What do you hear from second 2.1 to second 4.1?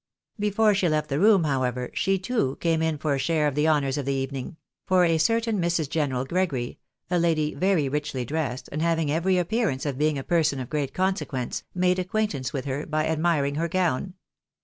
too, came in for a share of the honours of